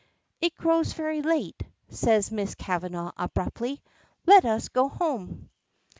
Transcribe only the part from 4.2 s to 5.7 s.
"Let us go home."